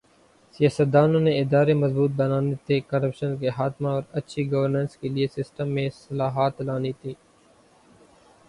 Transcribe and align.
سیاستدانوں 0.55 1.19
نے 1.19 1.31
ادارے 1.39 1.73
مضبوط 1.73 2.11
بنانے 2.15 2.55
تھے، 2.65 2.79
کرپشن 2.89 3.37
کے 3.37 3.49
خاتمہ 3.49 3.87
اور 3.89 4.03
اچھی 4.13 4.51
گورننس 4.51 4.97
کے 4.97 5.07
لئے 5.09 5.27
سسٹم 5.35 5.67
میں 5.75 5.85
اصلاحات 5.87 6.61
لانی 6.61 6.91
تھی۔ 7.01 7.13